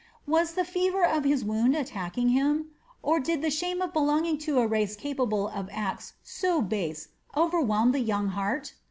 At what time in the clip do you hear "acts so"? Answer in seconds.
5.71-6.59